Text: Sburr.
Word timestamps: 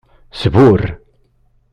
Sburr. 0.39 0.81